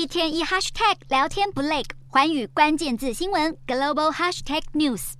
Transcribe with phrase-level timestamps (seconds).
[0.00, 5.12] 一天一 hashtag 聊天不累，寰宇关键字新闻 global hashtag news。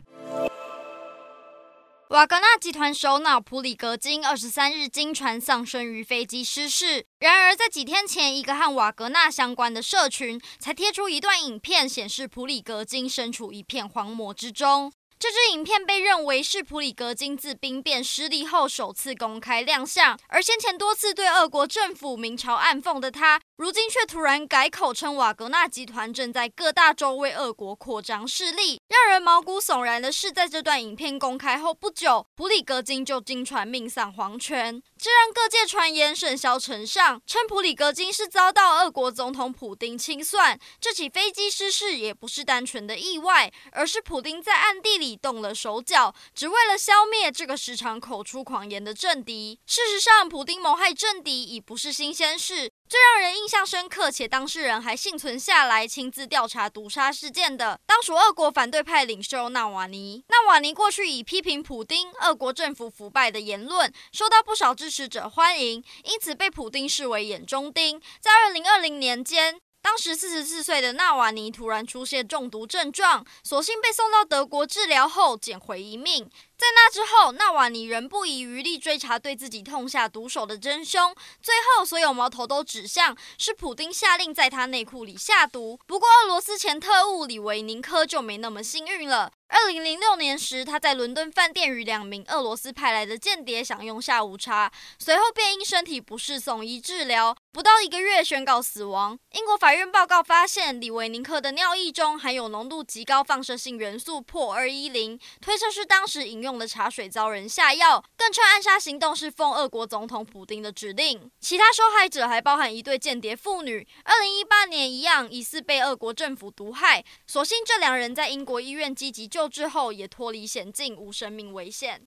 [2.09, 7.05] 瓦格纳集团首脑普里格金二十三日经传丧生于飞机失事。
[7.19, 14.91] 然而，在几天前，一个和瓦格纳相关的社群才贴出一段影片，显示普里格金身处一片荒漠之中。
[15.21, 28.81] 这支影片被认为是普里格金自兵变失利后首次公开亮相，而先前多次对俄国政府明嘲暗讽的他，如今却突然改口称瓦格纳集团正在各大洲为俄国扩张势力。
[28.89, 40.59] 让人毛骨悚然的是，在这段影片公开后不久，普里格金就经传命丧黄泉，这让各界传言甚嚣尘上，称普里格金是遭到俄国总统普丁清算。
[40.81, 45.10] 这起飞机失事也不是单纯的意外，而是普丁在暗地里。
[45.17, 49.59] 动了手脚，只为了消灭这个时常口出狂言的政敌。
[49.67, 52.71] 事实上，普丁谋害政敌已不是新鲜事。
[52.89, 60.25] 最让人印象深刻且当事人还幸存下来，亲自调查毒杀事件的，当属俄国反对派领袖纳瓦尼。
[60.29, 68.03] 纳瓦尼过去以批评普丁、俄国政府腐败的言论，受到不少支持者欢迎，因此被普丁视为眼中钉。
[68.21, 69.61] 在二零二零年间。
[69.83, 76.31] 当时四十四岁的纳瓦尼突然出现中毒症状，所幸被送到德国治疗后捡回一命。
[76.57, 85.81] 在那之后，纳瓦尼仍不遗余力追查对自己痛下毒手的真凶，最后所有矛头都指向是普丁下令在他内裤里下毒。
[85.87, 89.33] 不过，俄罗斯前特务里维宁科就没那么幸运了。
[89.49, 99.19] 二零零六年时，他在伦敦饭店与两名俄罗斯派来的间谍享用下午茶，随后便因身体不适送医治疗，不到一个月宣告死亡。
[99.33, 111.29] 英国法院报告发现，李维宁克的尿液中含有浓度极高放射性元素破二一零，推测是当时饮用的茶水遭人下药，更称暗杀行动是奉俄国总统普丁的指令。
[111.41, 119.31] 其他受害者还包含一对间谍妇女，二零一八年一样疑似被俄国政府毒害，所幸这两人在英国医院积极。
[119.31, 121.99] 救治后也脱离险境，无生命危险。